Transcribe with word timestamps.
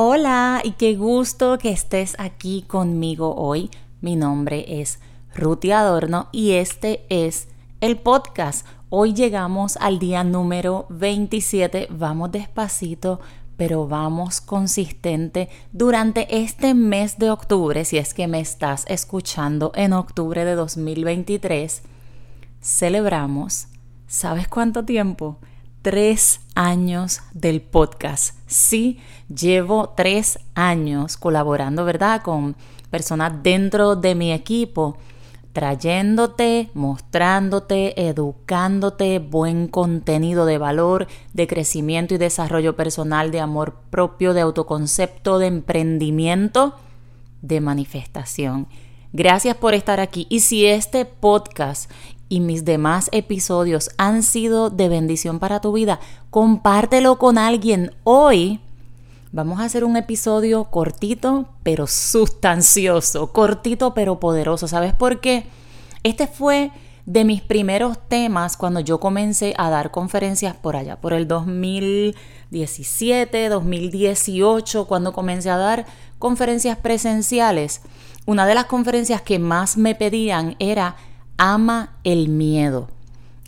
Hola 0.00 0.60
y 0.62 0.74
qué 0.74 0.94
gusto 0.94 1.58
que 1.58 1.70
estés 1.70 2.14
aquí 2.20 2.62
conmigo 2.68 3.34
hoy. 3.34 3.68
Mi 4.00 4.14
nombre 4.14 4.80
es 4.80 5.00
Ruti 5.34 5.72
Adorno 5.72 6.28
y 6.30 6.52
este 6.52 7.04
es 7.08 7.48
el 7.80 7.98
podcast. 7.98 8.64
Hoy 8.90 9.12
llegamos 9.12 9.76
al 9.78 9.98
día 9.98 10.22
número 10.22 10.86
27. 10.88 11.88
Vamos 11.90 12.30
despacito, 12.30 13.18
pero 13.56 13.88
vamos 13.88 14.40
consistente 14.40 15.48
durante 15.72 16.42
este 16.42 16.74
mes 16.74 17.18
de 17.18 17.30
octubre. 17.32 17.84
Si 17.84 17.98
es 17.98 18.14
que 18.14 18.28
me 18.28 18.38
estás 18.38 18.84
escuchando 18.86 19.72
en 19.74 19.94
octubre 19.94 20.44
de 20.44 20.54
2023, 20.54 21.82
celebramos, 22.60 23.66
¿sabes 24.06 24.46
cuánto 24.46 24.84
tiempo? 24.84 25.38
Tres 25.88 26.42
años 26.54 27.22
del 27.32 27.62
podcast. 27.62 28.36
Sí, 28.46 29.00
llevo 29.34 29.94
tres 29.96 30.38
años 30.54 31.16
colaborando, 31.16 31.86
¿verdad? 31.86 32.20
Con 32.20 32.56
personas 32.90 33.42
dentro 33.42 33.96
de 33.96 34.14
mi 34.14 34.30
equipo, 34.30 34.98
trayéndote, 35.54 36.68
mostrándote, 36.74 38.06
educándote 38.06 39.18
buen 39.18 39.66
contenido 39.66 40.44
de 40.44 40.58
valor, 40.58 41.06
de 41.32 41.46
crecimiento 41.46 42.14
y 42.14 42.18
desarrollo 42.18 42.76
personal, 42.76 43.30
de 43.30 43.40
amor 43.40 43.80
propio, 43.88 44.34
de 44.34 44.42
autoconcepto, 44.42 45.38
de 45.38 45.46
emprendimiento, 45.46 46.74
de 47.40 47.62
manifestación. 47.62 48.68
Gracias 49.14 49.56
por 49.56 49.72
estar 49.72 50.00
aquí. 50.00 50.26
Y 50.28 50.40
si 50.40 50.66
este 50.66 51.06
podcast 51.06 51.90
y 52.28 52.40
mis 52.40 52.64
demás 52.64 53.08
episodios 53.12 53.90
han 53.96 54.22
sido 54.22 54.70
de 54.70 54.88
bendición 54.88 55.38
para 55.38 55.60
tu 55.60 55.72
vida, 55.72 56.00
compártelo 56.30 57.18
con 57.18 57.38
alguien. 57.38 57.92
Hoy 58.04 58.60
vamos 59.32 59.60
a 59.60 59.64
hacer 59.64 59.84
un 59.84 59.96
episodio 59.96 60.64
cortito 60.64 61.46
pero 61.62 61.86
sustancioso, 61.86 63.32
cortito 63.32 63.94
pero 63.94 64.20
poderoso. 64.20 64.68
¿Sabes 64.68 64.92
por 64.94 65.20
qué? 65.20 65.46
Este 66.02 66.26
fue 66.26 66.70
de 67.06 67.24
mis 67.24 67.40
primeros 67.40 67.96
temas 68.06 68.58
cuando 68.58 68.80
yo 68.80 69.00
comencé 69.00 69.54
a 69.56 69.70
dar 69.70 69.90
conferencias 69.90 70.54
por 70.54 70.76
allá, 70.76 70.96
por 70.96 71.14
el 71.14 71.26
2017, 71.26 73.48
2018, 73.48 74.86
cuando 74.86 75.14
comencé 75.14 75.48
a 75.48 75.56
dar 75.56 75.86
conferencias 76.18 76.76
presenciales. 76.76 77.80
Una 78.26 78.46
de 78.46 78.54
las 78.54 78.66
conferencias 78.66 79.22
que 79.22 79.38
más 79.38 79.78
me 79.78 79.94
pedían 79.94 80.54
era 80.58 80.96
ama 81.38 81.96
el 82.04 82.28
miedo. 82.28 82.88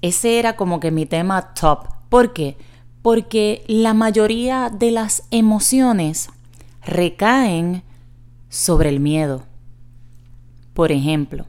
Ese 0.01 0.39
era 0.39 0.57
como 0.57 0.81
que 0.81 0.91
mi 0.91 1.05
tema 1.05 1.53
top. 1.53 1.89
¿Por 2.09 2.33
qué? 2.33 2.57
Porque 3.03 3.65
la 3.67 3.93
mayoría 3.93 4.71
de 4.71 4.91
las 4.91 5.25
emociones 5.31 6.31
recaen 6.83 7.83
sobre 8.49 8.89
el 8.89 9.01
miedo. 9.01 9.43
Por 10.73 10.93
ejemplo, 10.93 11.45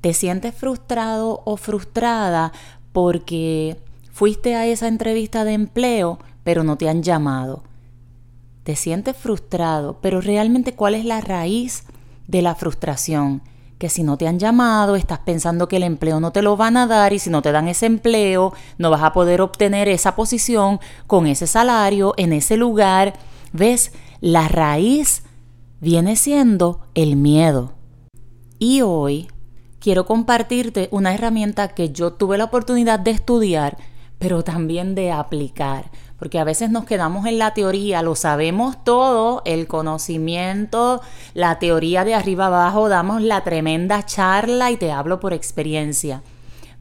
te 0.00 0.14
sientes 0.14 0.54
frustrado 0.54 1.42
o 1.44 1.58
frustrada 1.58 2.52
porque 2.92 3.76
fuiste 4.12 4.54
a 4.54 4.66
esa 4.66 4.88
entrevista 4.88 5.44
de 5.44 5.52
empleo 5.52 6.18
pero 6.44 6.64
no 6.64 6.76
te 6.76 6.88
han 6.88 7.02
llamado. 7.02 7.62
Te 8.64 8.76
sientes 8.76 9.16
frustrado, 9.16 9.98
pero 10.00 10.20
realmente 10.20 10.74
¿cuál 10.74 10.94
es 10.94 11.04
la 11.04 11.20
raíz 11.20 11.84
de 12.26 12.42
la 12.42 12.54
frustración? 12.54 13.42
Que 13.80 13.88
si 13.88 14.02
no 14.02 14.18
te 14.18 14.28
han 14.28 14.38
llamado, 14.38 14.94
estás 14.94 15.20
pensando 15.20 15.66
que 15.66 15.78
el 15.78 15.84
empleo 15.84 16.20
no 16.20 16.32
te 16.32 16.42
lo 16.42 16.54
van 16.54 16.76
a 16.76 16.86
dar 16.86 17.14
y 17.14 17.18
si 17.18 17.30
no 17.30 17.40
te 17.40 17.50
dan 17.50 17.66
ese 17.66 17.86
empleo, 17.86 18.52
no 18.76 18.90
vas 18.90 19.02
a 19.02 19.14
poder 19.14 19.40
obtener 19.40 19.88
esa 19.88 20.14
posición 20.14 20.80
con 21.06 21.26
ese 21.26 21.46
salario 21.46 22.12
en 22.18 22.34
ese 22.34 22.58
lugar. 22.58 23.14
¿Ves? 23.54 23.92
La 24.20 24.48
raíz 24.48 25.22
viene 25.80 26.16
siendo 26.16 26.82
el 26.94 27.16
miedo. 27.16 27.72
Y 28.58 28.82
hoy 28.82 29.28
quiero 29.78 30.04
compartirte 30.04 30.90
una 30.92 31.14
herramienta 31.14 31.68
que 31.68 31.88
yo 31.88 32.12
tuve 32.12 32.36
la 32.36 32.44
oportunidad 32.44 33.00
de 33.00 33.12
estudiar, 33.12 33.78
pero 34.18 34.44
también 34.44 34.94
de 34.94 35.10
aplicar 35.10 35.90
porque 36.20 36.38
a 36.38 36.44
veces 36.44 36.70
nos 36.70 36.84
quedamos 36.84 37.24
en 37.24 37.38
la 37.38 37.54
teoría, 37.54 38.02
lo 38.02 38.14
sabemos 38.14 38.84
todo, 38.84 39.40
el 39.46 39.66
conocimiento, 39.66 41.00
la 41.32 41.58
teoría 41.58 42.04
de 42.04 42.14
arriba 42.14 42.46
abajo, 42.46 42.90
damos 42.90 43.22
la 43.22 43.42
tremenda 43.42 44.04
charla 44.04 44.70
y 44.70 44.76
te 44.76 44.92
hablo 44.92 45.18
por 45.18 45.32
experiencia. 45.32 46.22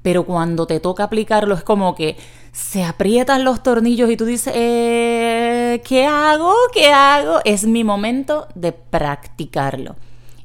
Pero 0.01 0.25
cuando 0.25 0.67
te 0.67 0.81
toca 0.81 1.05
aplicarlo 1.05 1.55
es 1.55 1.63
como 1.63 1.95
que 1.95 2.17
se 2.51 2.83
aprietan 2.83 3.45
los 3.45 3.63
tornillos 3.63 4.09
y 4.11 4.17
tú 4.17 4.25
dices, 4.25 4.51
eh, 4.57 5.81
¿qué 5.85 6.05
hago? 6.05 6.53
¿Qué 6.73 6.91
hago? 6.91 7.39
Es 7.45 7.65
mi 7.65 7.85
momento 7.85 8.49
de 8.55 8.73
practicarlo. 8.73 9.95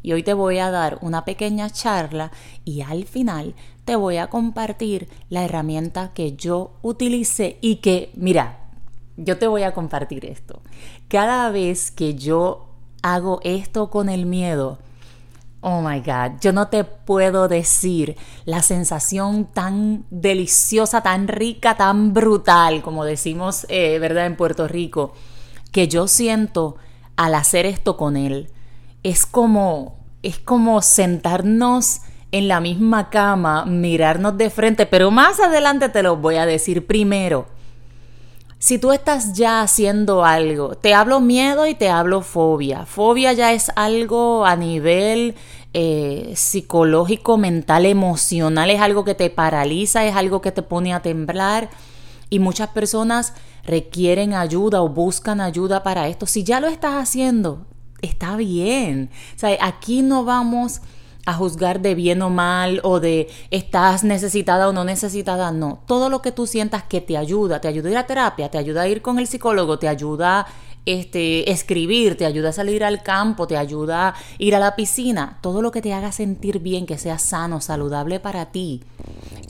Y 0.03 0.12
hoy 0.12 0.22
te 0.22 0.34
voy 0.34 0.59
a 0.59 0.71
dar 0.71 0.99
una 1.00 1.25
pequeña 1.25 1.69
charla 1.69 2.31
y 2.65 2.83
al 2.83 3.06
final 3.06 3.56
te 3.84 3.97
voy 3.97 4.19
a 4.19 4.28
compartir 4.28 5.09
la 5.31 5.44
herramienta 5.44 6.12
que 6.15 6.37
yo 6.37 6.75
utilicé 6.83 7.59
y 7.60 7.77
que, 7.77 8.12
mira, 8.15 8.64
yo 9.17 9.39
te 9.39 9.47
voy 9.47 9.63
a 9.63 9.73
compartir 9.73 10.25
esto. 10.25 10.61
Cada 11.09 11.51
vez 11.51 11.91
que 11.91 12.15
yo 12.15 12.67
hago 13.03 13.41
esto 13.45 13.91
con 13.91 14.09
el 14.09 14.27
miedo, 14.27 14.79
oh 15.61 15.81
my 15.81 16.01
God, 16.01 16.41
yo 16.41 16.53
no 16.53 16.69
te 16.69 16.85
puedo 16.85 17.49
decir 17.49 18.17
la 18.45 18.63
sensación 18.63 19.47
tan 19.47 20.05
deliciosa, 20.11 21.03
tan 21.03 21.29
rica, 21.29 21.77
tan 21.77 22.13
brutal, 22.13 22.83
como 22.83 23.05
decimos, 23.05 23.67
eh, 23.69 23.99
¿verdad? 23.99 24.27
En 24.27 24.37
Puerto 24.37 24.69
Rico, 24.69 25.15
que 25.73 25.89
yo 25.89 26.09
siento 26.09 26.77
al 27.17 27.35
hacer 27.35 27.67
esto 27.67 27.97
con 27.97 28.17
él. 28.17 28.51
Es 29.03 29.27
como, 29.27 29.97
es 30.23 30.39
como 30.39 30.83
sentarnos 30.83 32.01
en 32.33 32.49
la 32.49 32.61
misma 32.61 33.11
cama, 33.11 33.65
mirarnos 33.65 34.37
de 34.37 34.51
frente, 34.51 34.87
pero 34.87 35.11
más 35.11 35.39
adelante 35.39 35.89
te 35.89 36.03
lo 36.03 36.17
voy 36.17 36.37
a 36.37 36.47
decir 36.47 36.87
primero 36.87 37.53
si 38.65 38.79
tú 38.79 38.93
estás 38.93 39.35
ya 39.35 39.61
haciendo 39.61 40.25
algo, 40.25 40.75
te 40.75 40.95
hablo 40.95 41.21
miedo 41.21 41.67
y 41.67 41.75
te 41.75 41.91
hablo 41.91 42.23
fobia. 42.23 42.87
Fobia 42.87 43.35
ya 43.35 43.53
es 43.53 43.71
algo 43.77 44.47
a 44.47 44.57
nivel 44.57 45.35
eh, 45.75 46.33
psicológico, 46.35 47.37
mental, 47.37 47.85
emocional, 47.85 48.71
es 48.71 48.81
algo 48.81 49.05
que 49.05 49.15
te 49.15 49.29
paraliza, 49.29 50.07
es 50.07 50.17
algo 50.17 50.41
que 50.41 50.51
te 50.51 50.63
pone 50.63 50.95
a 50.95 51.03
temblar 51.03 51.69
y 52.31 52.39
muchas 52.39 52.71
personas 52.71 53.35
requieren 53.67 54.33
ayuda 54.33 54.81
o 54.81 54.89
buscan 54.89 55.43
ayuda 55.43 55.83
para 55.83 56.09
esto. 56.09 56.25
Si 56.25 56.43
ya 56.43 56.59
lo 56.59 56.69
estás 56.69 56.95
haciendo, 56.95 57.67
está 58.01 58.35
bien. 58.37 59.11
O 59.37 59.39
sea, 59.39 59.59
aquí 59.61 60.01
no 60.01 60.25
vamos 60.25 60.81
a 61.27 61.35
juzgar 61.35 61.81
de 61.81 61.95
bien 61.95 62.21
o 62.23 62.31
mal 62.31 62.81
o 62.83 63.01
de 63.01 63.29
estás 63.51 64.05
necesitada 64.05 64.69
o 64.69 64.73
no 64.73 64.85
necesitada, 64.85 65.51
no. 65.53 65.83
Todo 65.87 66.11
lo 66.11 66.23
que 66.23 66.33
tú 66.33 66.47
sientas 66.47 66.83
que 66.85 67.01
te 67.01 67.17
ayuda, 67.17 67.61
te 67.61 67.69
ayuda 67.69 67.89
a 67.89 67.93
ir 67.93 67.99
a 67.99 68.07
terapia, 68.07 68.51
te 68.51 68.59
ayuda 68.59 68.83
a 68.83 68.89
ir 68.89 69.03
con 69.03 69.19
el 69.19 69.27
psicólogo, 69.27 69.79
te 69.79 69.89
ayuda 69.89 70.47
este, 70.87 71.51
escribir, 71.51 72.17
te 72.17 72.27
ayuda 72.27 72.51
a 72.51 72.53
salir 72.53 72.84
al 72.84 73.03
campo, 73.03 73.47
te 73.47 73.57
ayuda 73.57 74.09
a 74.09 74.15
ir 74.39 74.55
a 74.55 74.59
la 74.59 74.77
piscina, 74.77 75.39
todo 75.41 75.63
lo 75.63 75.71
que 75.71 75.81
te 75.81 75.95
haga 75.95 76.13
sentir 76.13 76.59
bien, 76.59 76.84
que 76.84 76.99
sea 76.99 77.19
sano, 77.19 77.61
saludable 77.61 78.21
para 78.21 78.53
ti, 78.53 78.83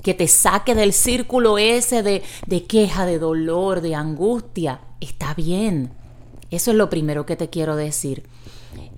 que 0.03 0.15
te 0.15 0.29
saque 0.29 0.75
del 0.75 0.93
círculo 0.93 1.59
ese 1.59 2.03
de, 2.03 2.23
de 2.47 2.65
queja, 2.65 3.05
de 3.05 3.19
dolor, 3.19 3.81
de 3.81 3.95
angustia, 3.95 4.81
está 5.01 5.35
bien. 5.35 5.93
Eso 6.51 6.71
es 6.71 6.77
lo 6.77 6.89
primero 6.89 7.27
que 7.27 7.35
te 7.35 7.51
quiero 7.51 7.75
decir. 7.75 8.29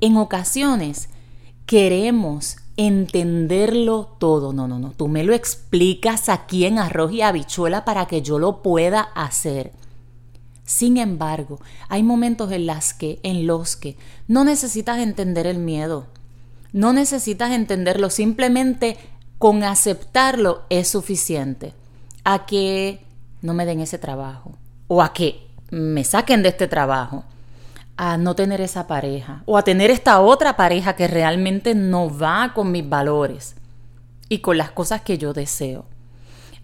En 0.03 0.19
ocasiones 0.19 1.09
queremos 1.65 2.59
entenderlo 2.77 4.17
todo. 4.19 4.53
No, 4.53 4.69
no, 4.69 4.79
no. 4.79 4.93
Tú 4.93 5.09
me 5.09 5.25
lo 5.25 5.35
explicas 5.35 6.29
aquí 6.29 6.65
en 6.65 6.79
arroz 6.79 7.13
y 7.13 7.23
habichuela 7.23 7.85
para 7.85 8.07
que 8.07 8.23
yo 8.23 8.39
lo 8.39 8.63
pueda 8.63 9.01
hacer. 9.01 9.73
Sin 10.65 10.97
embargo, 10.97 11.61
hay 11.89 12.03
momentos 12.03 12.51
en, 12.53 12.67
las 12.67 12.93
que, 12.93 13.21
en 13.23 13.47
los 13.47 13.77
que 13.77 13.97
no 14.27 14.45
necesitas 14.45 14.99
entender 14.99 15.47
el 15.47 15.59
miedo. 15.59 16.07
No 16.73 16.93
necesitas 16.93 17.53
entenderlo. 17.53 18.11
Simplemente 18.11 18.97
con 19.39 19.63
aceptarlo 19.63 20.63
es 20.69 20.89
suficiente. 20.89 21.73
A 22.25 22.47
que 22.47 23.05
no 23.43 23.55
me 23.55 23.65
den 23.65 23.81
ese 23.81 23.99
trabajo. 23.99 24.53
O 24.89 25.03
a 25.03 25.13
que 25.13 25.47
me 25.71 26.05
saquen 26.05 26.43
de 26.43 26.51
este 26.51 26.69
trabajo 26.69 27.25
a 27.97 28.19
no 28.19 28.35
tener 28.35 28.61
esa 28.61 28.87
pareja 28.87 29.43
o 29.47 29.57
a 29.57 29.65
tener 29.65 29.91
esta 29.91 30.21
otra 30.21 30.57
pareja 30.57 30.97
que 30.97 31.09
realmente 31.09 31.75
no 31.75 32.17
va 32.17 32.53
con 32.55 32.71
mis 32.71 32.89
valores 32.89 33.57
y 34.29 34.39
con 34.39 34.59
las 34.59 34.71
cosas 34.71 35.03
que 35.03 35.19
yo 35.19 35.33
deseo, 35.33 35.87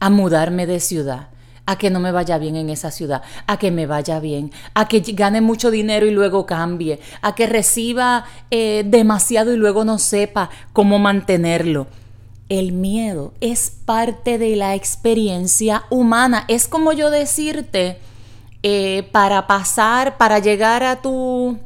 a 0.01 0.11
mudarme 0.11 0.67
de 0.67 0.81
ciudad, 0.81 1.29
a 1.65 1.79
que 1.79 1.91
no 1.91 2.01
me 2.01 2.13
vaya 2.13 2.39
bien 2.39 2.57
en 2.57 2.71
esa 2.71 2.91
ciudad, 2.91 3.23
a 3.47 3.57
que 3.59 3.71
me 3.71 3.87
vaya 3.87 4.21
bien, 4.21 4.51
a 4.75 4.89
que 4.89 5.01
gane 5.01 5.41
mucho 5.41 5.71
dinero 5.71 6.07
y 6.07 6.11
luego 6.11 6.45
cambie, 6.45 6.99
a 7.23 7.35
que 7.35 7.47
reciba 7.47 8.25
eh, 8.51 8.83
demasiado 8.85 9.53
y 9.53 9.57
luego 9.57 9.85
no 9.85 9.99
sepa 9.99 10.51
cómo 10.73 10.99
mantenerlo. 10.99 11.87
El 12.49 12.73
miedo 12.73 13.33
es 13.41 13.71
parte 13.71 14.37
de 14.37 14.57
la 14.57 14.75
experiencia 14.75 15.85
humana. 15.89 16.45
Es 16.49 16.69
como 16.69 16.93
yo 16.93 17.11
decirte, 17.11 17.99
eh, 18.63 19.09
para 19.13 19.47
pasar, 19.47 20.17
para 20.17 20.39
llegar 20.39 20.83
a 20.83 21.01
tu, 21.01 21.59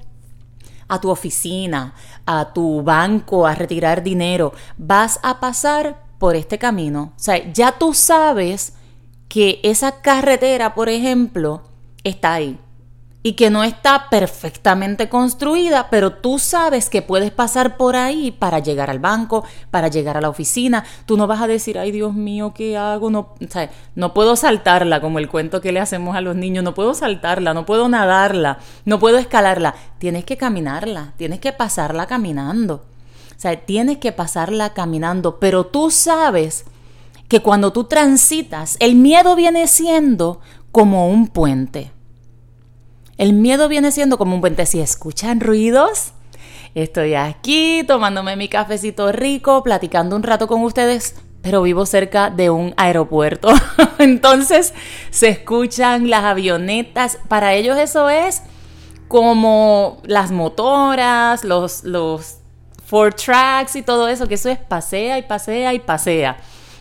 a 0.89 1.01
tu 1.01 1.11
oficina, 1.11 1.95
a 2.25 2.53
tu 2.53 2.83
banco, 2.83 3.47
a 3.47 3.55
retirar 3.55 4.03
dinero, 4.03 4.53
vas 4.77 5.21
a 5.23 5.41
pasar 5.41 6.03
por 6.19 6.37
este 6.37 6.59
camino. 6.59 7.13
O 7.17 7.19
sea, 7.19 7.53
ya 7.53 7.73
tú 7.73 7.95
sabes 7.95 8.75
que 9.29 9.61
esa 9.63 10.01
carretera, 10.01 10.75
por 10.75 10.89
ejemplo, 10.89 11.63
está 12.05 12.35
ahí 12.35 12.59
y 13.27 13.33
que 13.33 13.51
no 13.51 13.65
está 13.65 14.09
perfectamente 14.09 15.09
construida, 15.09 15.91
pero 15.91 16.13
tú 16.13 16.39
sabes 16.39 16.89
que 16.89 17.03
puedes 17.03 17.33
pasar 17.33 17.77
por 17.77 17.97
ahí 17.97 18.31
para 18.31 18.61
llegar 18.61 18.89
al 18.89 19.01
banco, 19.01 19.45
para 19.73 19.89
llegar 19.89 20.17
a 20.17 20.21
la 20.21 20.29
oficina. 20.29 20.85
Tú 21.07 21.17
no 21.17 21.27
vas 21.27 21.43
a 21.43 21.49
decir, 21.49 21.77
ay 21.77 21.91
Dios 21.91 22.15
mío, 22.15 22.53
¿qué 22.55 22.77
hago? 22.77 23.11
No, 23.11 23.35
no 23.97 24.15
puedo 24.15 24.37
saltarla, 24.37 25.01
como 25.01 25.19
el 25.19 25.29
cuento 25.29 25.61
que 25.61 25.73
le 25.73 25.81
hacemos 25.81 26.15
a 26.15 26.21
los 26.21 26.37
niños, 26.37 26.63
no 26.63 26.73
puedo 26.73 26.95
saltarla, 26.95 27.53
no 27.53 27.67
puedo 27.67 27.89
nadarla, 27.89 28.61
no 28.85 29.01
puedo 29.01 29.19
escalarla. 29.19 29.75
Tienes 29.99 30.25
que 30.25 30.37
caminarla, 30.37 31.15
tienes 31.17 31.41
que 31.41 31.53
pasarla 31.53 32.07
caminando. 32.07 32.85
O 33.37 33.41
sea, 33.41 33.57
tienes 33.57 33.99
que 33.99 34.13
pasarla 34.13 34.73
caminando, 34.73 35.41
pero 35.41 35.67
tú 35.67 35.91
sabes 35.91 36.65
que 37.27 37.43
cuando 37.43 37.73
tú 37.73 37.89
transitas, 37.89 38.77
el 38.79 38.95
miedo 38.95 39.35
viene 39.35 39.67
siendo 39.67 40.41
como 40.71 41.09
un 41.09 41.27
puente 41.27 41.96
el 43.19 43.33
miedo 43.33 43.69
viene 43.69 43.93
siendo 43.93 44.19
como 44.19 44.35
un 44.35 44.41
puente. 44.41 44.67
Si 44.67 44.81
escuchan 44.81 45.41
ruidos, 45.41 46.13
estoy 46.75 47.15
aquí 47.15 47.83
tomándome 47.87 48.37
mi 48.37 48.49
cafecito 48.49 49.11
rico, 49.13 49.63
platicando 49.63 50.17
un 50.17 50.23
rato 50.23 50.47
con 50.47 50.63
ustedes, 50.63 51.17
pero 51.41 51.63
vivo 51.63 51.87
cerca 51.87 52.29
de 52.29 52.51
un 52.51 52.75
aeropuerto. 52.77 53.49
Entonces 53.99 54.75
se 55.11 55.29
escuchan 55.29 56.11
las 56.11 56.25
avionetas. 56.25 57.19
Para 57.29 57.55
ellos 57.55 57.79
eso 57.79 58.11
es 58.11 58.43
como 59.09 60.03
las 60.05 60.31
motoras, 60.31 61.45
los, 61.45 61.85
los 61.85 62.39
four 62.85 63.15
tracks 63.15 63.77
y 63.77 63.83
todo 63.83 64.09
eso, 64.09 64.29
que 64.29 64.35
eso 64.35 64.51
es 64.51 64.59
pasea 64.59 65.19
y 65.19 65.23
pasea 65.23 65.73
y 65.73 65.79
pasea. 65.79 66.37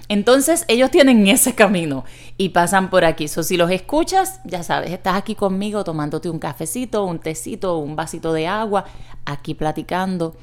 Entonces 0.08 0.66
ellos 0.68 0.92
tienen 0.92 1.28
ese 1.28 1.56
camino 1.56 2.04
y 2.38 2.50
pasan 2.50 2.90
por 2.90 3.06
aquí. 3.06 3.28
So, 3.28 3.44
si 3.44 3.58
los 3.58 3.72
escuchas, 3.72 4.40
ya 4.44 4.64
sabes, 4.64 4.92
estás 4.92 5.16
aquí 5.16 5.36
conmigo 5.36 5.84
tomándote 5.84 6.30
un 6.30 6.40
cafecito, 6.40 7.06
un 7.06 7.20
tecito, 7.20 7.78
un 7.78 7.96
vasito 7.96 8.34
de 8.34 8.48
agua, 8.48 8.86
aquí 9.26 9.54
platicando 9.54 10.36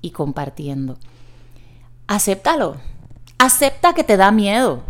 y 0.00 0.10
compartiendo. 0.10 0.96
Acéptalo. 2.08 2.76
Acepta 3.38 3.94
que 3.94 4.04
te 4.04 4.16
da 4.16 4.32
miedo. 4.32 4.82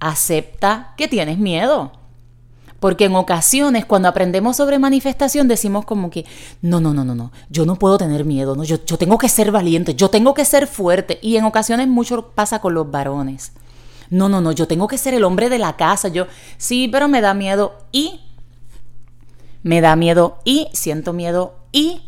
Acepta 0.00 0.94
que 0.96 1.08
tienes 1.08 1.38
miedo. 1.38 1.92
Porque 2.80 3.04
en 3.04 3.14
ocasiones 3.14 3.84
cuando 3.84 4.08
aprendemos 4.08 4.56
sobre 4.56 4.78
manifestación 4.78 5.46
decimos 5.46 5.84
como 5.84 6.10
que, 6.10 6.26
no, 6.62 6.80
no, 6.80 6.92
no, 6.92 7.04
no, 7.04 7.14
no, 7.14 7.30
yo 7.48 7.64
no 7.64 7.76
puedo 7.76 7.96
tener 7.96 8.24
miedo, 8.24 8.56
no, 8.56 8.64
yo, 8.64 8.84
yo 8.84 8.98
tengo 8.98 9.18
que 9.18 9.28
ser 9.28 9.52
valiente, 9.52 9.94
yo 9.94 10.10
tengo 10.10 10.34
que 10.34 10.44
ser 10.44 10.66
fuerte. 10.66 11.20
Y 11.22 11.36
en 11.36 11.44
ocasiones 11.44 11.86
mucho 11.86 12.30
pasa 12.34 12.60
con 12.60 12.74
los 12.74 12.90
varones. 12.90 13.52
No, 14.12 14.28
no, 14.28 14.42
no, 14.42 14.52
yo 14.52 14.68
tengo 14.68 14.88
que 14.88 14.98
ser 14.98 15.14
el 15.14 15.24
hombre 15.24 15.48
de 15.48 15.58
la 15.58 15.78
casa, 15.78 16.08
yo, 16.08 16.26
sí, 16.58 16.86
pero 16.86 17.08
me 17.08 17.22
da 17.22 17.32
miedo 17.32 17.78
y, 17.92 18.20
me 19.62 19.80
da 19.80 19.96
miedo 19.96 20.38
y, 20.44 20.68
siento 20.74 21.14
miedo 21.14 21.54
y, 21.72 22.02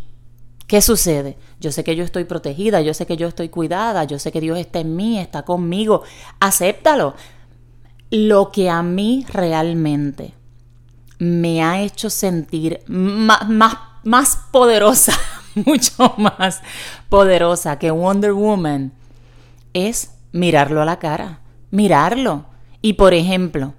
¿qué 0.66 0.82
sucede? 0.82 1.38
Yo 1.60 1.72
sé 1.72 1.82
que 1.82 1.96
yo 1.96 2.04
estoy 2.04 2.24
protegida, 2.24 2.82
yo 2.82 2.92
sé 2.92 3.06
que 3.06 3.16
yo 3.16 3.26
estoy 3.26 3.48
cuidada, 3.48 4.04
yo 4.04 4.18
sé 4.18 4.32
que 4.32 4.42
Dios 4.42 4.58
está 4.58 4.80
en 4.80 4.94
mí, 4.94 5.18
está 5.18 5.44
conmigo, 5.44 6.02
acéptalo. 6.40 7.14
Lo 8.10 8.52
que 8.52 8.68
a 8.68 8.82
mí 8.82 9.24
realmente 9.32 10.34
me 11.18 11.62
ha 11.62 11.80
hecho 11.80 12.10
sentir 12.10 12.80
más, 12.86 13.48
más, 14.02 14.38
poderosa, 14.52 15.14
mucho 15.54 16.12
más 16.18 16.60
poderosa 17.08 17.78
que 17.78 17.90
Wonder 17.90 18.34
Woman, 18.34 18.92
es 19.72 20.10
mirarlo 20.32 20.82
a 20.82 20.84
la 20.84 20.98
cara, 20.98 21.40
mirarlo. 21.74 22.46
Y 22.80 22.94
por 22.94 23.14
ejemplo, 23.14 23.74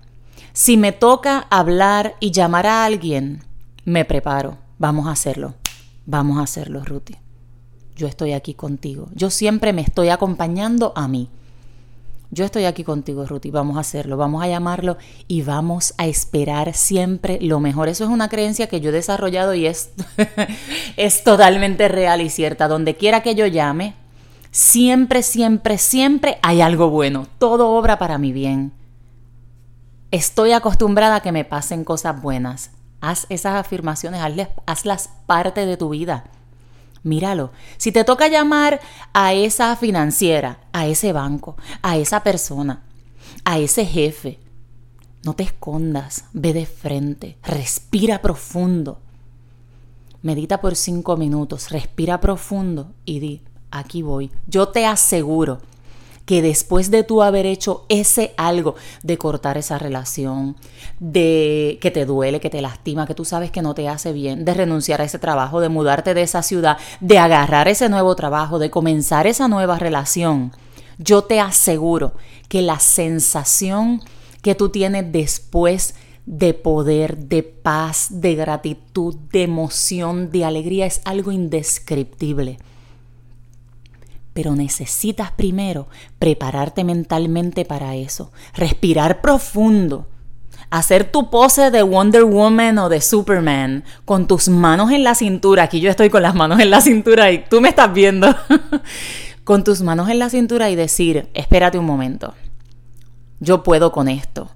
si 0.54 0.78
me 0.78 0.92
toca 0.92 1.48
hablar 1.50 2.16
y 2.20 2.32
llamar 2.32 2.68
a 2.68 2.86
alguien, 2.86 3.44
me 3.84 4.06
preparo. 4.06 4.58
Vamos 4.78 5.08
a 5.08 5.12
hacerlo. 5.12 5.56
Vamos 6.06 6.38
a 6.38 6.44
hacerlo, 6.44 6.84
Ruti. 6.84 7.16
Yo 7.96 8.08
estoy 8.08 8.34
aquí 8.34 8.54
contigo. 8.54 9.10
Yo 9.14 9.30
siempre 9.30 9.74
me 9.74 9.82
estoy 9.82 10.10
acompañando 10.10 10.94
a 10.96 11.08
mí 11.08 11.30
yo 12.32 12.44
estoy 12.44 12.66
aquí 12.66 12.84
contigo, 12.84 13.26
Ruti, 13.26 13.50
vamos 13.50 13.78
a 13.78 13.80
hacerlo, 13.80 14.18
vamos 14.18 14.44
a 14.44 14.48
llamarlo 14.48 14.98
y 15.28 15.44
vamos 15.44 15.94
a 15.98 16.06
esperar 16.06 16.74
siempre 16.74 17.40
lo 17.40 17.62
mejor. 17.62 17.88
Eso 17.88 18.04
es 18.04 18.10
una 18.10 18.28
creencia 18.30 18.68
que 18.68 18.82
yo 18.82 18.90
he 18.90 18.94
desarrollado 18.94 19.54
y 19.54 19.68
es, 19.68 19.92
es 20.98 21.24
totalmente 21.24 21.88
real 21.88 22.20
y 22.20 22.30
cierta. 22.30 22.68
Donde 22.68 22.96
quiera 22.96 23.22
que 23.24 23.36
yo 23.36 23.46
llame, 23.46 23.94
siempre, 24.56 25.22
siempre, 25.22 25.78
siempre 25.78 26.40
hay 26.42 26.62
algo 26.62 26.90
bueno. 26.90 27.28
Todo 27.40 27.72
obra 27.72 28.00
para 28.00 28.18
mi 28.18 28.32
bien. 28.32 28.72
Estoy 30.12 30.54
acostumbrada 30.54 31.18
a 31.18 31.20
que 31.20 31.34
me 31.34 31.44
pasen 31.44 31.84
cosas 31.84 32.22
buenas. 32.22 32.72
Haz 33.02 33.28
esas 33.30 33.56
afirmaciones, 33.56 34.22
hazlas 34.66 35.10
parte 35.26 35.66
de 35.66 35.76
tu 35.76 35.90
vida. 35.90 36.24
Míralo. 37.04 37.52
Si 37.76 37.92
te 37.92 38.06
toca 38.06 38.30
llamar 38.30 38.80
a 39.12 39.34
esa 39.34 39.76
financiera, 39.76 40.62
a 40.72 40.88
ese 40.88 41.12
banco, 41.12 41.58
a 41.82 41.98
esa 41.98 42.24
persona, 42.24 42.82
a 43.44 43.60
ese 43.60 43.86
jefe, 43.86 44.40
no 45.26 45.34
te 45.34 45.44
escondas, 45.44 46.26
ve 46.32 46.54
de 46.54 46.66
frente, 46.66 47.38
respira 47.44 48.22
profundo. 48.22 49.02
Medita 50.22 50.62
por 50.62 50.78
cinco 50.78 51.18
minutos, 51.18 51.72
respira 51.72 52.22
profundo 52.22 52.94
y 53.04 53.20
di, 53.20 53.42
aquí 53.72 54.02
voy. 54.02 54.32
Yo 54.48 54.70
te 54.70 54.86
aseguro 54.86 55.60
que 56.26 56.42
después 56.42 56.90
de 56.92 57.04
tú 57.04 57.22
haber 57.22 57.46
hecho 57.46 57.86
ese 57.88 58.34
algo 58.36 58.76
de 59.04 59.18
cortar 59.18 59.58
esa 59.58 59.78
relación, 59.78 60.56
de 61.00 61.78
que 61.82 61.92
te 61.92 62.06
duele, 62.06 62.40
que 62.40 62.50
te 62.50 62.62
lastima, 62.62 63.06
que 63.06 63.14
tú 63.14 63.26
sabes 63.26 63.52
que 63.52 63.62
no 63.62 63.76
te 63.76 63.88
hace 63.88 64.12
bien, 64.12 64.44
de 64.44 64.54
renunciar 64.54 65.02
a 65.02 65.04
ese 65.04 65.20
trabajo, 65.20 65.62
de 65.62 65.70
mudarte 65.70 66.14
de 66.14 66.24
esa 66.24 66.42
ciudad, 66.42 66.78
de 67.00 67.20
agarrar 67.20 67.68
ese 67.68 67.90
nuevo 67.90 68.16
trabajo, 68.16 68.60
de 68.60 68.72
comenzar 68.72 69.28
esa 69.28 69.48
nueva 69.48 69.78
relación, 69.78 70.52
yo 70.98 71.24
te 71.24 71.40
aseguro 71.40 72.14
que 72.48 72.62
la 72.62 72.80
sensación 72.80 74.02
que 74.42 74.56
tú 74.56 74.70
tienes 74.70 75.12
después 75.12 75.96
de 76.26 76.54
poder, 76.54 77.18
de 77.18 77.44
paz, 77.44 78.08
de 78.10 78.36
gratitud, 78.36 79.16
de 79.32 79.44
emoción, 79.44 80.32
de 80.32 80.46
alegría 80.46 80.86
es 80.86 81.02
algo 81.06 81.32
indescriptible 81.32 82.58
pero 84.36 84.54
necesitas 84.54 85.32
primero 85.32 85.88
prepararte 86.20 86.84
mentalmente 86.84 87.64
para 87.64 87.96
eso, 87.96 88.34
respirar 88.54 89.22
profundo, 89.22 90.10
hacer 90.70 91.10
tu 91.10 91.30
pose 91.30 91.72
de 91.72 91.82
Wonder 91.82 92.26
Woman 92.26 92.78
o 92.80 92.90
de 92.90 93.00
Superman 93.00 93.86
con 94.04 94.28
tus 94.28 94.50
manos 94.50 94.92
en 94.92 95.06
la 95.06 95.16
cintura. 95.16 95.64
Aquí 95.64 95.80
yo 95.80 95.90
estoy 95.90 96.10
con 96.10 96.22
las 96.22 96.36
manos 96.36 96.60
en 96.60 96.70
la 96.70 96.82
cintura 96.82 97.32
y 97.32 97.46
tú 97.50 97.62
me 97.62 97.70
estás 97.70 97.94
viendo. 97.94 98.28
con 99.46 99.64
tus 99.64 99.82
manos 99.82 100.10
en 100.10 100.20
la 100.20 100.30
cintura 100.30 100.70
y 100.70 100.76
decir, 100.76 101.30
espérate 101.34 101.78
un 101.78 101.86
momento, 101.86 102.34
yo 103.40 103.64
puedo 103.64 103.94
con 103.94 104.10
esto. 104.10 104.50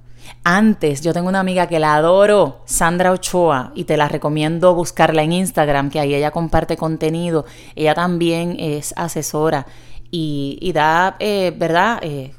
Antes, 0.43 1.01
yo 1.01 1.13
tengo 1.13 1.29
una 1.29 1.39
amiga 1.39 1.67
que 1.67 1.79
la 1.79 1.95
adoro, 1.95 2.61
Sandra 2.65 3.11
Ochoa, 3.11 3.71
y 3.75 3.83
te 3.83 3.97
la 3.97 4.07
recomiendo 4.07 4.73
buscarla 4.73 5.23
en 5.23 5.33
Instagram, 5.33 5.89
que 5.89 5.99
ahí 5.99 6.13
ella 6.13 6.31
comparte 6.31 6.77
contenido. 6.77 7.45
Ella 7.75 7.93
también 7.93 8.55
es 8.59 8.93
asesora 8.97 9.65
y, 10.11 10.71
da, 10.73 11.15
eh, 11.19 11.53
¿verdad? 11.55 11.99
Eh, 12.01 12.33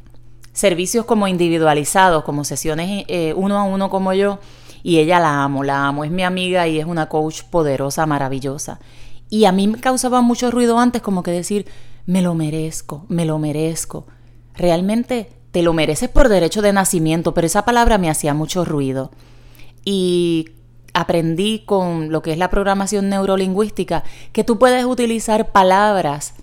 servicios 0.52 1.04
como 1.04 1.28
individualizados, 1.28 2.24
como 2.24 2.44
sesiones 2.44 3.04
eh, 3.08 3.32
uno 3.36 3.58
a 3.58 3.64
uno 3.64 3.90
como 3.90 4.12
yo. 4.12 4.38
Y 4.82 4.98
ella 4.98 5.20
la 5.20 5.42
amo, 5.42 5.62
la 5.62 5.86
amo. 5.86 6.04
Es 6.04 6.10
mi 6.10 6.22
amiga 6.22 6.66
y 6.66 6.78
es 6.78 6.86
una 6.86 7.08
coach 7.08 7.42
poderosa, 7.44 8.06
maravillosa. 8.06 8.80
Y 9.28 9.44
a 9.44 9.52
mí 9.52 9.68
me 9.68 9.78
causaba 9.78 10.22
mucho 10.22 10.50
ruido 10.50 10.78
antes 10.78 11.02
como 11.02 11.22
que 11.22 11.30
decir, 11.30 11.66
me 12.06 12.22
lo 12.22 12.34
merezco, 12.34 13.04
me 13.08 13.24
lo 13.24 13.38
merezco. 13.38 14.06
Realmente 14.54 15.30
te 15.52 15.62
lo 15.62 15.72
mereces 15.72 16.08
por 16.08 16.28
derecho 16.28 16.62
de 16.62 16.72
nacimiento, 16.72 17.34
pero 17.34 17.46
esa 17.46 17.64
palabra 17.64 17.98
me 17.98 18.10
hacía 18.10 18.34
mucho 18.34 18.64
ruido. 18.64 19.10
Y 19.84 20.50
aprendí 20.94 21.60
con 21.64 22.10
lo 22.10 22.22
que 22.22 22.32
es 22.32 22.38
la 22.38 22.50
programación 22.50 23.08
neurolingüística 23.08 24.04
que 24.32 24.44
tú 24.44 24.58
puedes 24.58 24.84
utilizar 24.84 25.52
palabras 25.52 26.34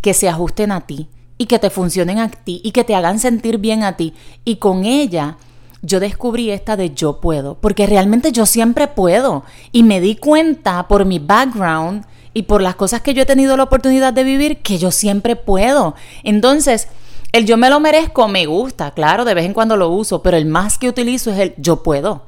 que 0.00 0.14
se 0.14 0.28
ajusten 0.28 0.72
a 0.72 0.82
ti 0.82 1.08
y 1.38 1.46
que 1.46 1.58
te 1.58 1.70
funcionen 1.70 2.18
a 2.18 2.30
ti 2.30 2.60
y 2.62 2.72
que 2.72 2.84
te 2.84 2.94
hagan 2.94 3.18
sentir 3.18 3.58
bien 3.58 3.82
a 3.82 3.96
ti. 3.96 4.14
Y 4.44 4.56
con 4.56 4.84
ella 4.84 5.36
yo 5.82 6.00
descubrí 6.00 6.50
esta 6.50 6.76
de 6.76 6.94
yo 6.94 7.20
puedo, 7.20 7.56
porque 7.60 7.86
realmente 7.86 8.32
yo 8.32 8.46
siempre 8.46 8.88
puedo. 8.88 9.44
Y 9.72 9.82
me 9.82 10.00
di 10.00 10.16
cuenta 10.16 10.88
por 10.88 11.04
mi 11.04 11.18
background 11.18 12.04
y 12.32 12.42
por 12.42 12.62
las 12.62 12.74
cosas 12.74 13.02
que 13.02 13.14
yo 13.14 13.22
he 13.22 13.26
tenido 13.26 13.56
la 13.56 13.64
oportunidad 13.64 14.12
de 14.12 14.24
vivir 14.24 14.58
que 14.58 14.78
yo 14.78 14.90
siempre 14.90 15.36
puedo. 15.36 15.94
Entonces, 16.22 16.88
el 17.34 17.46
yo 17.46 17.56
me 17.56 17.68
lo 17.68 17.80
merezco 17.80 18.28
me 18.28 18.46
gusta, 18.46 18.92
claro, 18.92 19.24
de 19.24 19.34
vez 19.34 19.44
en 19.44 19.54
cuando 19.54 19.76
lo 19.76 19.88
uso, 19.88 20.22
pero 20.22 20.36
el 20.36 20.46
más 20.46 20.78
que 20.78 20.88
utilizo 20.88 21.32
es 21.32 21.38
el 21.40 21.54
yo 21.56 21.82
puedo. 21.82 22.12
O 22.12 22.22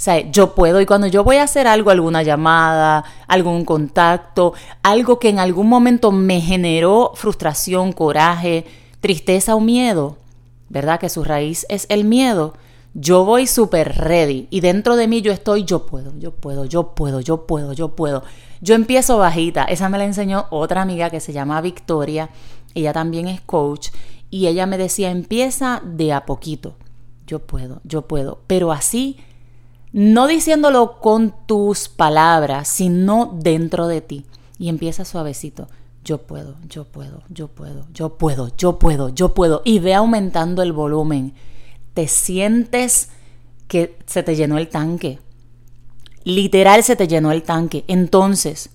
sea, 0.00 0.18
yo 0.32 0.56
puedo 0.56 0.80
y 0.80 0.86
cuando 0.86 1.06
yo 1.06 1.22
voy 1.22 1.36
a 1.36 1.44
hacer 1.44 1.68
algo, 1.68 1.90
alguna 1.90 2.24
llamada, 2.24 3.04
algún 3.28 3.64
contacto, 3.64 4.54
algo 4.82 5.20
que 5.20 5.28
en 5.28 5.38
algún 5.38 5.68
momento 5.68 6.10
me 6.10 6.40
generó 6.40 7.12
frustración, 7.14 7.92
coraje, 7.92 8.66
tristeza 8.98 9.54
o 9.54 9.60
miedo, 9.60 10.16
¿verdad? 10.68 10.98
Que 10.98 11.08
su 11.08 11.22
raíz 11.22 11.64
es 11.68 11.86
el 11.88 12.04
miedo. 12.04 12.54
Yo 12.94 13.24
voy 13.24 13.46
súper 13.46 13.96
ready 13.96 14.48
y 14.50 14.58
dentro 14.58 14.96
de 14.96 15.06
mí 15.06 15.22
yo 15.22 15.30
estoy, 15.30 15.62
yo 15.62 15.86
puedo, 15.86 16.12
yo 16.18 16.32
puedo, 16.32 16.64
yo 16.64 16.96
puedo, 16.96 17.20
yo 17.20 17.46
puedo, 17.46 17.74
yo 17.74 17.90
puedo. 17.94 18.24
Yo 18.60 18.74
empiezo 18.74 19.18
bajita. 19.18 19.62
Esa 19.62 19.88
me 19.88 19.98
la 19.98 20.04
enseñó 20.04 20.46
otra 20.50 20.82
amiga 20.82 21.10
que 21.10 21.20
se 21.20 21.32
llama 21.32 21.60
Victoria. 21.60 22.28
Ella 22.74 22.92
también 22.92 23.28
es 23.28 23.40
coach 23.40 23.90
y 24.30 24.46
ella 24.46 24.66
me 24.66 24.78
decía, 24.78 25.10
empieza 25.10 25.82
de 25.84 26.12
a 26.12 26.26
poquito. 26.26 26.74
Yo 27.26 27.40
puedo, 27.40 27.80
yo 27.84 28.02
puedo. 28.02 28.40
Pero 28.46 28.72
así 28.72 29.18
no 29.92 30.26
diciéndolo 30.26 30.98
con 31.00 31.34
tus 31.46 31.88
palabras, 31.88 32.68
sino 32.68 33.38
dentro 33.40 33.86
de 33.88 34.00
ti. 34.00 34.26
Y 34.58 34.68
empieza 34.68 35.04
suavecito. 35.04 35.68
Yo 36.04 36.18
puedo, 36.18 36.56
yo 36.68 36.84
puedo, 36.84 37.22
yo 37.28 37.48
puedo, 37.48 37.86
yo 37.92 38.16
puedo, 38.16 38.50
yo 38.56 38.78
puedo, 38.78 39.08
yo 39.10 39.34
puedo. 39.34 39.62
Y 39.64 39.78
ve 39.78 39.94
aumentando 39.94 40.62
el 40.62 40.72
volumen. 40.72 41.34
Te 41.94 42.08
sientes 42.08 43.10
que 43.66 43.98
se 44.06 44.22
te 44.22 44.36
llenó 44.36 44.58
el 44.58 44.68
tanque. 44.68 45.18
Literal 46.24 46.82
se 46.82 46.96
te 46.96 47.08
llenó 47.08 47.32
el 47.32 47.42
tanque. 47.42 47.84
Entonces, 47.88 48.70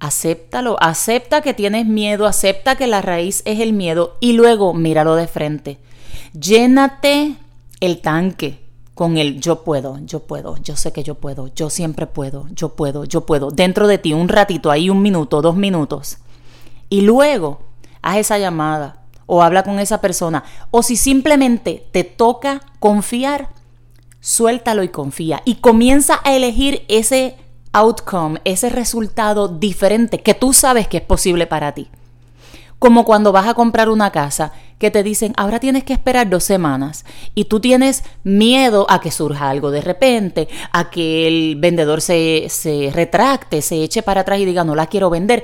acéptalo. 0.00 0.76
Acepta 0.80 1.40
que 1.40 1.54
tienes 1.54 1.86
miedo. 1.86 2.26
Acepta 2.26 2.76
que 2.76 2.86
la 2.86 3.02
raíz 3.02 3.42
es 3.44 3.60
el 3.60 3.72
miedo. 3.72 4.16
Y 4.20 4.32
luego 4.32 4.74
míralo 4.74 5.16
de 5.16 5.26
frente. 5.26 5.78
Llénate 6.32 7.36
el 7.80 8.00
tanque 8.00 8.66
con 8.96 9.18
el 9.18 9.40
yo 9.40 9.62
puedo, 9.62 9.98
yo 10.06 10.20
puedo, 10.20 10.56
yo 10.62 10.74
sé 10.74 10.90
que 10.90 11.02
yo 11.02 11.16
puedo, 11.16 11.48
yo 11.54 11.68
siempre 11.68 12.06
puedo, 12.06 12.46
yo 12.52 12.70
puedo, 12.70 13.04
yo 13.04 13.26
puedo, 13.26 13.50
dentro 13.50 13.88
de 13.88 13.98
ti 13.98 14.14
un 14.14 14.26
ratito, 14.26 14.70
ahí 14.70 14.88
un 14.88 15.02
minuto, 15.02 15.42
dos 15.42 15.54
minutos. 15.54 16.16
Y 16.88 17.02
luego 17.02 17.60
haz 18.00 18.16
esa 18.16 18.38
llamada 18.38 19.02
o 19.26 19.42
habla 19.42 19.64
con 19.64 19.78
esa 19.80 20.00
persona. 20.00 20.44
O 20.70 20.82
si 20.82 20.96
simplemente 20.96 21.86
te 21.92 22.04
toca 22.04 22.62
confiar, 22.80 23.50
suéltalo 24.20 24.82
y 24.82 24.88
confía. 24.88 25.42
Y 25.44 25.56
comienza 25.56 26.20
a 26.24 26.34
elegir 26.34 26.84
ese 26.88 27.36
outcome, 27.72 28.40
ese 28.44 28.70
resultado 28.70 29.48
diferente 29.48 30.22
que 30.22 30.34
tú 30.34 30.52
sabes 30.52 30.88
que 30.88 30.98
es 30.98 31.02
posible 31.02 31.46
para 31.46 31.72
ti. 31.72 31.88
Como 32.78 33.04
cuando 33.04 33.32
vas 33.32 33.48
a 33.48 33.54
comprar 33.54 33.88
una 33.88 34.10
casa 34.10 34.52
que 34.78 34.90
te 34.90 35.02
dicen, 35.02 35.32
ahora 35.38 35.60
tienes 35.60 35.84
que 35.84 35.94
esperar 35.94 36.28
dos 36.28 36.44
semanas 36.44 37.06
y 37.34 37.46
tú 37.46 37.60
tienes 37.60 38.04
miedo 38.22 38.86
a 38.90 39.00
que 39.00 39.10
surja 39.10 39.48
algo 39.48 39.70
de 39.70 39.80
repente, 39.80 40.48
a 40.72 40.90
que 40.90 41.26
el 41.26 41.56
vendedor 41.56 42.02
se, 42.02 42.48
se 42.50 42.90
retracte, 42.92 43.62
se 43.62 43.82
eche 43.82 44.02
para 44.02 44.20
atrás 44.20 44.40
y 44.40 44.44
diga, 44.44 44.64
no 44.64 44.74
la 44.74 44.88
quiero 44.88 45.08
vender. 45.08 45.42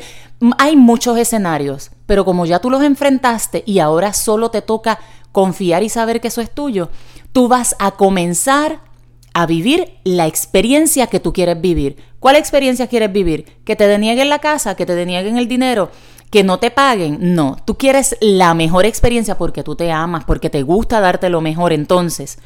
Hay 0.59 0.77
muchos 0.77 1.17
escenarios, 1.17 1.91
pero 2.05 2.27
como 2.27 2.45
ya 2.45 2.59
tú 2.59 2.69
los 2.69 2.83
enfrentaste 2.83 3.63
y 3.67 3.79
ahora 3.79 4.13
solo 4.13 4.51
te 4.51 4.61
toca 4.61 4.99
confiar 5.33 5.83
y 5.83 5.89
saber 5.89 6.21
que 6.21 6.29
eso 6.29 6.43
es 6.43 6.51
tuyo, 6.51 6.91
tú 7.33 7.49
vas 7.49 7.75
a 7.79 7.93
comenzar 7.93 8.81
a 9.35 9.47
vivir 9.47 9.99
la 10.05 10.27
experiencia 10.27 11.07
que 11.07 11.21
tú 11.21 11.33
quieres 11.33 11.61
vivir. 11.61 11.97
¿Cuál 12.21 12.37
experiencia 12.37 12.87
quieres 12.87 13.13
vivir? 13.13 13.47
¿Que 13.65 13.77
te 13.77 13.87
denieguen 13.87 14.29
la 14.29 14.39
casa? 14.39 14.75
¿Que 14.77 14.87
te 14.87 14.95
denieguen 14.95 15.39
el 15.39 15.49
dinero? 15.49 15.91
que 16.33 16.43
no 16.43 16.59
te 16.59 16.71
paguen. 16.71 17.35
No, 17.35 17.59
tú 17.67 17.77
quieres 17.77 18.17
la 18.23 18.55
mejor 18.55 18.87
experiencia 18.87 19.37
porque 19.37 19.63
tú 19.63 19.77
te 19.77 19.93
amas, 19.93 20.25
porque 20.25 20.49
te 20.49 20.63
gusta 20.63 20.99
darte 20.99 21.29
lo 21.29 21.43
mejor. 21.43 21.75
Entonces, 21.75 22.39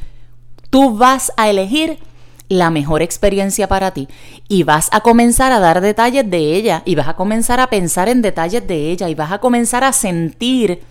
tú 0.70 0.96
vas 0.96 1.32
a 1.36 1.48
elegir 1.48 2.00
la 2.48 2.70
mejor 2.70 3.00
experiencia 3.00 3.68
para 3.68 3.92
ti 3.92 4.08
y 4.48 4.64
vas 4.64 4.88
a 4.92 5.00
comenzar 5.00 5.52
a 5.52 5.60
dar 5.60 5.80
detalles 5.80 6.28
de 6.28 6.54
ella 6.56 6.82
y 6.84 6.96
vas 6.96 7.08
a 7.08 7.14
comenzar 7.14 7.60
a 7.60 7.68
pensar 7.68 8.08
en 8.08 8.22
detalles 8.22 8.66
de 8.66 8.90
ella 8.90 9.08
y 9.08 9.14
vas 9.14 9.30
a 9.30 9.38
comenzar 9.38 9.84
a 9.84 9.92
sentir 9.92 10.82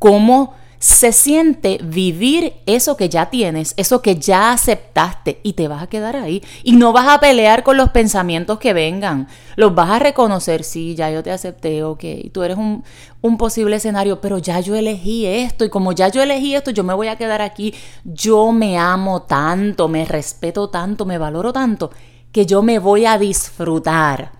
cómo 0.00 0.54
se 0.82 1.12
siente 1.12 1.78
vivir 1.80 2.54
eso 2.66 2.96
que 2.96 3.08
ya 3.08 3.30
tienes, 3.30 3.72
eso 3.76 4.02
que 4.02 4.16
ya 4.16 4.50
aceptaste 4.50 5.38
y 5.44 5.52
te 5.52 5.68
vas 5.68 5.80
a 5.80 5.86
quedar 5.86 6.16
ahí. 6.16 6.42
Y 6.64 6.72
no 6.72 6.92
vas 6.92 7.06
a 7.06 7.20
pelear 7.20 7.62
con 7.62 7.76
los 7.76 7.90
pensamientos 7.90 8.58
que 8.58 8.72
vengan. 8.72 9.28
Los 9.54 9.76
vas 9.76 9.90
a 9.90 10.00
reconocer, 10.00 10.64
sí, 10.64 10.96
ya 10.96 11.08
yo 11.08 11.22
te 11.22 11.30
acepté, 11.30 11.84
ok, 11.84 12.04
tú 12.32 12.42
eres 12.42 12.56
un, 12.56 12.82
un 13.20 13.38
posible 13.38 13.76
escenario, 13.76 14.20
pero 14.20 14.38
ya 14.38 14.58
yo 14.58 14.74
elegí 14.74 15.24
esto 15.24 15.64
y 15.64 15.68
como 15.70 15.92
ya 15.92 16.08
yo 16.08 16.20
elegí 16.20 16.56
esto, 16.56 16.72
yo 16.72 16.82
me 16.82 16.94
voy 16.94 17.06
a 17.06 17.16
quedar 17.16 17.42
aquí. 17.42 17.72
Yo 18.02 18.50
me 18.50 18.76
amo 18.76 19.22
tanto, 19.22 19.86
me 19.86 20.04
respeto 20.04 20.68
tanto, 20.68 21.04
me 21.04 21.16
valoro 21.16 21.52
tanto, 21.52 21.92
que 22.32 22.44
yo 22.44 22.60
me 22.60 22.80
voy 22.80 23.06
a 23.06 23.18
disfrutar 23.18 24.32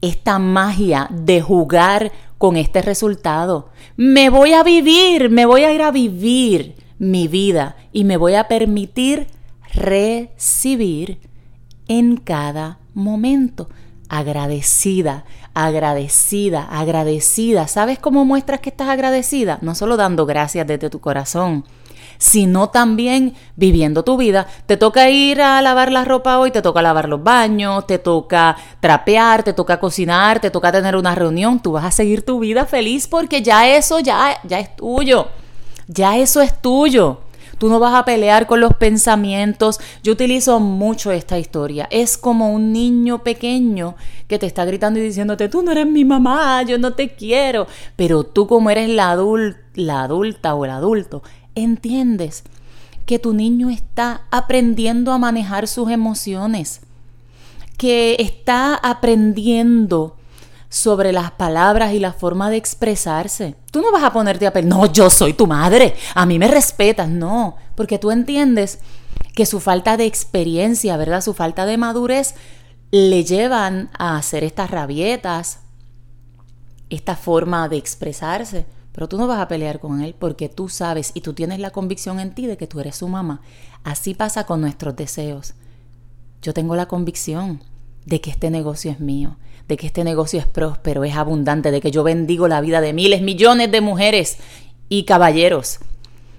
esta 0.00 0.40
magia 0.40 1.06
de 1.08 1.40
jugar 1.40 2.10
con 2.42 2.56
este 2.56 2.82
resultado. 2.82 3.68
Me 3.96 4.28
voy 4.28 4.52
a 4.52 4.64
vivir, 4.64 5.30
me 5.30 5.46
voy 5.46 5.62
a 5.62 5.72
ir 5.72 5.80
a 5.80 5.92
vivir 5.92 6.74
mi 6.98 7.28
vida 7.28 7.76
y 7.92 8.02
me 8.02 8.16
voy 8.16 8.34
a 8.34 8.48
permitir 8.48 9.28
recibir 9.72 11.20
en 11.86 12.16
cada 12.16 12.80
momento. 12.94 13.68
Agradecida, 14.08 15.24
agradecida, 15.54 16.64
agradecida. 16.64 17.68
¿Sabes 17.68 18.00
cómo 18.00 18.24
muestras 18.24 18.58
que 18.58 18.70
estás 18.70 18.88
agradecida? 18.88 19.60
No 19.62 19.76
solo 19.76 19.96
dando 19.96 20.26
gracias 20.26 20.66
desde 20.66 20.90
tu 20.90 20.98
corazón, 20.98 21.64
sino 22.18 22.70
también 22.70 23.34
viviendo 23.56 24.02
tu 24.02 24.16
vida. 24.16 24.46
Te 24.66 24.76
toca 24.76 25.10
ir 25.10 25.40
a 25.40 25.60
lavar 25.62 25.92
la 25.92 26.04
ropa 26.04 26.38
hoy, 26.38 26.50
te 26.50 26.62
toca 26.62 26.82
lavar 26.82 27.08
los 27.08 27.22
baños, 27.22 27.86
te 27.86 27.98
toca 27.98 28.56
trapear, 28.80 29.42
te 29.42 29.52
toca 29.52 29.80
cocinar, 29.80 30.40
te 30.40 30.50
toca 30.50 30.72
tener 30.72 30.96
una 30.96 31.14
reunión. 31.14 31.60
Tú 31.60 31.72
vas 31.72 31.84
a 31.84 31.90
seguir 31.90 32.24
tu 32.24 32.38
vida 32.38 32.66
feliz 32.66 33.06
porque 33.06 33.42
ya 33.42 33.68
eso 33.68 34.00
ya, 34.00 34.38
ya 34.44 34.60
es 34.60 34.76
tuyo. 34.76 35.28
Ya 35.88 36.16
eso 36.16 36.40
es 36.40 36.60
tuyo. 36.60 37.20
Tú 37.62 37.68
no 37.68 37.78
vas 37.78 37.94
a 37.94 38.04
pelear 38.04 38.48
con 38.48 38.58
los 38.58 38.74
pensamientos. 38.74 39.78
Yo 40.02 40.14
utilizo 40.14 40.58
mucho 40.58 41.12
esta 41.12 41.38
historia. 41.38 41.86
Es 41.92 42.18
como 42.18 42.52
un 42.52 42.72
niño 42.72 43.22
pequeño 43.22 43.94
que 44.26 44.40
te 44.40 44.46
está 44.46 44.64
gritando 44.64 44.98
y 44.98 45.02
diciéndote, 45.02 45.48
tú 45.48 45.62
no 45.62 45.70
eres 45.70 45.86
mi 45.86 46.04
mamá, 46.04 46.64
yo 46.64 46.76
no 46.78 46.94
te 46.94 47.10
quiero. 47.10 47.68
Pero 47.94 48.24
tú 48.24 48.48
como 48.48 48.70
eres 48.70 48.88
la, 48.88 49.16
la 49.74 50.02
adulta 50.02 50.54
o 50.56 50.64
el 50.64 50.72
adulto, 50.72 51.22
entiendes 51.54 52.44
que 53.06 53.18
tu 53.18 53.34
niño 53.34 53.70
está 53.70 54.22
aprendiendo 54.30 55.12
a 55.12 55.18
manejar 55.18 55.68
sus 55.68 55.90
emociones, 55.90 56.80
que 57.76 58.16
está 58.18 58.74
aprendiendo 58.74 60.16
sobre 60.68 61.12
las 61.12 61.32
palabras 61.32 61.92
y 61.92 61.98
la 61.98 62.12
forma 62.12 62.48
de 62.48 62.56
expresarse. 62.56 63.56
Tú 63.70 63.82
no 63.82 63.92
vas 63.92 64.02
a 64.04 64.12
ponerte 64.12 64.46
a 64.46 64.52
no, 64.62 64.90
yo 64.90 65.10
soy 65.10 65.34
tu 65.34 65.46
madre, 65.46 65.94
a 66.14 66.24
mí 66.24 66.38
me 66.38 66.48
respetas, 66.48 67.08
no, 67.08 67.56
porque 67.74 67.98
tú 67.98 68.10
entiendes 68.10 68.78
que 69.34 69.46
su 69.46 69.60
falta 69.60 69.96
de 69.96 70.06
experiencia, 70.06 70.96
¿verdad? 70.96 71.20
Su 71.20 71.34
falta 71.34 71.66
de 71.66 71.76
madurez 71.76 72.34
le 72.90 73.24
llevan 73.24 73.90
a 73.98 74.16
hacer 74.16 74.44
estas 74.44 74.70
rabietas, 74.70 75.60
esta 76.90 77.16
forma 77.16 77.68
de 77.68 77.76
expresarse. 77.76 78.66
Pero 78.92 79.08
tú 79.08 79.16
no 79.18 79.26
vas 79.26 79.40
a 79.40 79.48
pelear 79.48 79.80
con 79.80 80.02
él 80.02 80.14
porque 80.18 80.48
tú 80.48 80.68
sabes 80.68 81.12
y 81.14 81.22
tú 81.22 81.32
tienes 81.32 81.58
la 81.58 81.70
convicción 81.70 82.20
en 82.20 82.34
ti 82.34 82.46
de 82.46 82.56
que 82.56 82.66
tú 82.66 82.80
eres 82.80 82.96
su 82.96 83.08
mamá. 83.08 83.40
Así 83.84 84.14
pasa 84.14 84.44
con 84.44 84.60
nuestros 84.60 84.94
deseos. 84.96 85.54
Yo 86.42 86.52
tengo 86.52 86.76
la 86.76 86.86
convicción 86.86 87.62
de 88.04 88.20
que 88.20 88.30
este 88.30 88.50
negocio 88.50 88.90
es 88.90 89.00
mío, 89.00 89.36
de 89.68 89.76
que 89.76 89.86
este 89.86 90.04
negocio 90.04 90.38
es 90.38 90.46
próspero, 90.46 91.04
es 91.04 91.14
abundante, 91.14 91.70
de 91.70 91.80
que 91.80 91.90
yo 91.90 92.02
bendigo 92.02 92.48
la 92.48 92.60
vida 92.60 92.80
de 92.80 92.92
miles, 92.92 93.22
millones 93.22 93.70
de 93.70 93.80
mujeres 93.80 94.38
y 94.88 95.04
caballeros, 95.04 95.78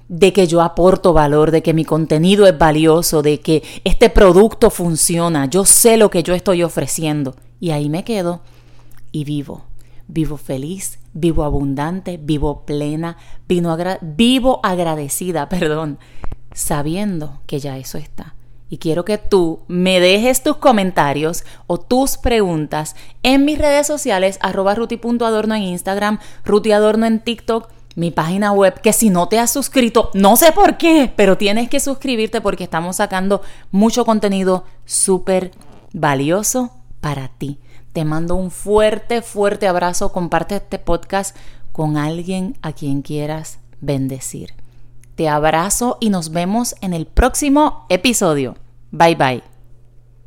de 0.09 0.33
que 0.33 0.45
yo 0.45 0.61
aporto 0.61 1.13
valor, 1.13 1.51
de 1.51 1.63
que 1.63 1.73
mi 1.73 1.85
contenido 1.85 2.45
es 2.45 2.57
valioso, 2.57 3.21
de 3.21 3.39
que 3.39 3.63
este 3.85 4.09
producto 4.09 4.69
funciona, 4.69 5.45
yo 5.45 5.65
sé 5.65 5.97
lo 5.97 6.09
que 6.09 6.21
yo 6.21 6.33
estoy 6.33 6.61
ofreciendo 6.61 7.35
y 7.59 7.71
ahí 7.71 7.89
me 7.89 8.03
quedo 8.03 8.41
y 9.11 9.23
vivo 9.23 9.63
vivo 10.07 10.37
feliz, 10.37 10.99
vivo 11.13 11.43
abundante, 11.43 12.17
vivo 12.17 12.65
plena, 12.65 13.17
vivo 13.47 14.59
agradecida, 14.63 15.49
perdón, 15.49 15.99
sabiendo 16.53 17.41
que 17.45 17.59
ya 17.59 17.77
eso 17.77 17.97
está. 17.97 18.35
Y 18.69 18.79
quiero 18.79 19.05
que 19.05 19.19
tú 19.19 19.59
me 19.67 19.99
dejes 19.99 20.41
tus 20.41 20.57
comentarios 20.57 21.43
o 21.67 21.79
tus 21.79 22.17
preguntas 22.17 22.95
en 23.21 23.45
mis 23.45 23.59
redes 23.59 23.85
sociales, 23.85 24.39
arroba 24.41 24.73
ruti.adorno 24.73 25.53
en 25.53 25.61
Instagram, 25.61 26.17
rutiadorno 26.43 27.05
en 27.05 27.19
TikTok, 27.19 27.69
mi 27.95 28.09
página 28.09 28.51
web, 28.51 28.81
que 28.81 28.91
si 28.91 29.11
no 29.11 29.27
te 29.27 29.37
has 29.37 29.51
suscrito, 29.51 30.09
no 30.15 30.35
sé 30.37 30.51
por 30.53 30.77
qué, 30.77 31.13
pero 31.15 31.37
tienes 31.37 31.69
que 31.69 31.79
suscribirte 31.79 32.41
porque 32.41 32.63
estamos 32.63 32.95
sacando 32.95 33.43
mucho 33.69 34.05
contenido 34.05 34.65
súper 34.85 35.51
valioso 35.93 36.71
para 36.99 37.27
ti. 37.27 37.59
Te 37.93 38.05
mando 38.05 38.35
un 38.35 38.51
fuerte, 38.51 39.21
fuerte 39.21 39.67
abrazo. 39.67 40.11
Comparte 40.11 40.55
este 40.55 40.79
podcast 40.79 41.35
con 41.71 41.95
alguien 41.97 42.57
a 42.61 42.73
quien 42.73 43.01
quieras 43.01 43.59
bendecir. 43.81 44.53
Te 45.15 45.29
abrazo 45.29 45.97
y 45.99 46.09
nos 46.09 46.31
vemos 46.31 46.75
en 46.81 46.93
el 46.93 47.05
próximo 47.05 47.85
episodio. 47.89 48.55
Bye 48.91 49.15
bye. 49.15 49.52